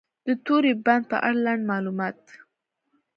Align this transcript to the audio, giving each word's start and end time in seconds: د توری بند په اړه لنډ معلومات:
د 0.25 0.27
توری 0.45 0.73
بند 0.85 1.03
په 1.11 1.17
اړه 1.27 1.37
لنډ 1.45 1.61
معلومات: 1.71 2.17